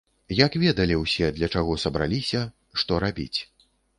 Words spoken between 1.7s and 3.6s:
сабраліся, што рабіць.